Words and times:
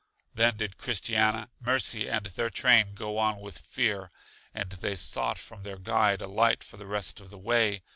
Then 0.33 0.57
did 0.57 0.79
Christiana, 0.79 1.51
Mercy 1.59 2.09
and 2.09 2.25
their 2.25 2.49
train 2.49 2.95
go 2.95 3.19
on 3.19 3.39
with 3.39 3.59
fear, 3.59 4.09
and 4.51 4.71
they 4.71 4.95
sought 4.95 5.37
from 5.37 5.61
their 5.61 5.77
guide 5.77 6.23
a 6.23 6.27
light 6.27 6.63
for 6.63 6.77
the 6.77 6.87
rest 6.87 7.19
of 7.21 7.29
the 7.29 7.37
way. 7.37 7.83